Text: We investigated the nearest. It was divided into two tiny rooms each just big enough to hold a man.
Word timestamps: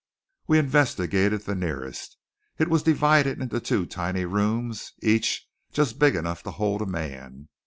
We 0.47 0.57
investigated 0.57 1.41
the 1.41 1.53
nearest. 1.53 2.17
It 2.57 2.69
was 2.69 2.81
divided 2.81 3.39
into 3.39 3.59
two 3.59 3.85
tiny 3.85 4.25
rooms 4.25 4.93
each 5.03 5.47
just 5.71 5.99
big 5.99 6.15
enough 6.15 6.41
to 6.41 6.49
hold 6.49 6.81
a 6.81 6.87
man. 6.87 7.49